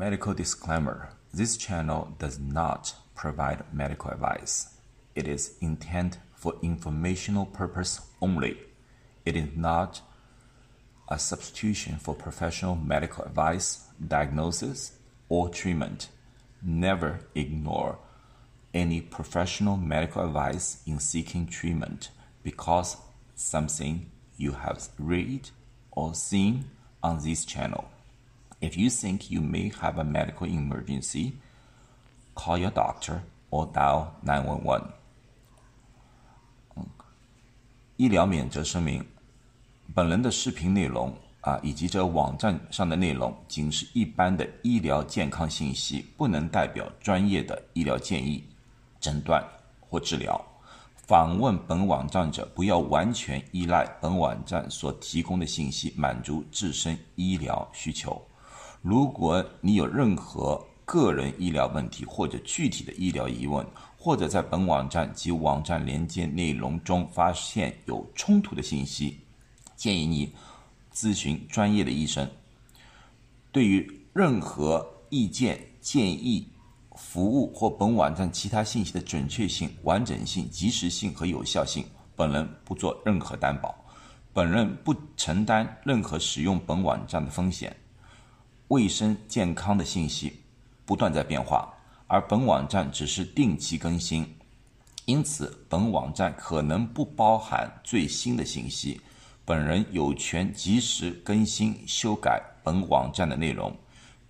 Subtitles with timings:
[0.00, 4.76] Medical disclaimer This channel does not provide medical advice.
[5.16, 8.60] It is intended for informational purpose only.
[9.24, 10.02] It is not
[11.08, 14.92] a substitution for professional medical advice, diagnosis,
[15.28, 16.10] or treatment.
[16.62, 17.98] Never ignore
[18.72, 22.10] any professional medical advice in seeking treatment
[22.44, 22.98] because
[23.34, 25.50] something you have read
[25.90, 26.70] or seen
[27.02, 27.90] on this channel.
[28.60, 31.34] If you think you may have a medical emergency,
[32.34, 34.82] call your doctor or dial 911.
[37.96, 39.04] 医疗免责声明：
[39.94, 48.44] 本人的视频内容啊，以及这网站上的内容，仅是一般的医疗健康信息，不能代表专业的医疗建议、
[48.98, 49.40] 诊断
[49.80, 50.44] 或治疗。
[51.06, 58.20] 访问本网站者不要完全依赖本网站所提供的信息满足自身医疗需求。
[58.82, 63.66] 如果你有任何个人医疗问题或者具体的医疗疑问，
[63.98, 69.18] 或者在本网站及网站连接内容中发现有冲突的信息，
[69.76, 70.32] 建议你
[70.94, 72.26] 咨询专业的医生。
[73.50, 76.46] 对于任何意见、建议、
[76.94, 83.74] 服务或本网站其他信息的准确性、完整性、及时性和有效性，本人不做任何担保。
[84.32, 87.76] 本人不承担任何使用本网站的风险。
[88.68, 90.40] 卫生健康的信息
[90.84, 91.74] 不断在变化。
[92.06, 94.26] 而本网站只是定期更新，
[95.04, 98.98] 因此本网站可能不包含最新的信息。
[99.44, 103.74] 本人有权及时更新、修改本网站的内容。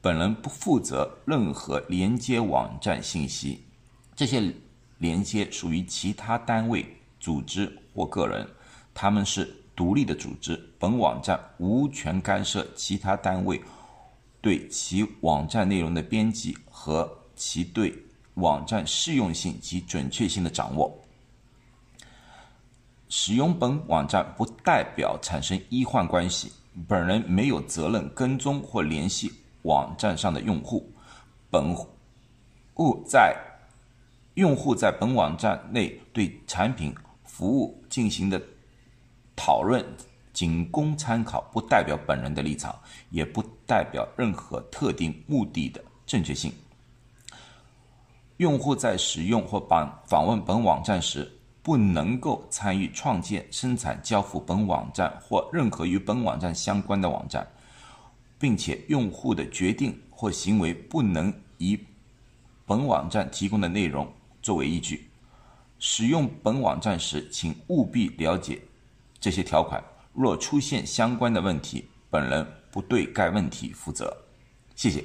[0.00, 3.64] 本人不负责任何连接网站信息，
[4.14, 4.54] 这些
[4.98, 6.86] 连接属于其他单位、
[7.20, 8.48] 组织或个人，
[8.94, 10.58] 他们是独立的组织。
[10.78, 13.60] 本网站无权干涉其他单位
[14.40, 17.18] 对其网站内容的编辑和。
[17.38, 17.94] 其对
[18.36, 20.98] 网站适用性及准确性的掌握。
[23.10, 26.50] 使用本网站不代表产生医患关系，
[26.88, 29.30] 本人没有责任跟踪或联系
[29.64, 30.90] 网站上的用户。
[31.50, 31.76] 本
[32.72, 33.36] 户在
[34.32, 38.42] 用户在本网站内对产品服务进行的
[39.36, 39.84] 讨论
[40.36, 46.52] 仅供参考，不代表本人的立场，也不代表任何特定目的的正确性。
[48.36, 51.32] 用户在使用或访访问本网站时，
[51.62, 57.48] 不能够参与创建、生产、交付本网站或任何与本网站相关的网站，
[58.38, 61.80] 并且用户的决定或行为不能以
[62.66, 64.06] 本网站提供的内容
[64.42, 65.08] 作为依据。
[65.78, 68.60] 使用本网站时，请务必了解
[69.18, 69.82] 这些条款。
[70.16, 74.16] 若出现相关的问题，本人不对该问题负责。
[74.74, 75.04] 谢谢。